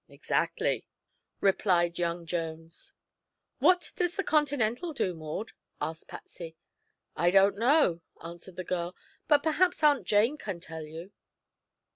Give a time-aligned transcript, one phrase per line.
[0.09, 0.87] "Exactly,"
[1.41, 2.91] replied young Jones.
[3.59, 6.55] "What does the Continental do, Maud?" asked Patsy.
[7.15, 8.95] "I don't know," answered the girl;
[9.27, 11.11] "but perhaps Aunt Jane can tell you."